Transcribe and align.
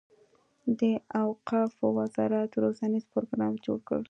د 0.79 0.81
اوقافو 1.21 1.85
وزارت 1.99 2.49
روزنیز 2.63 3.03
پروګرام 3.13 3.53
جوړ 3.65 3.77
کړي. 3.87 3.99